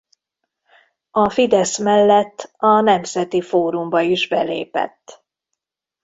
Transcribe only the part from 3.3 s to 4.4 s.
Fórumba is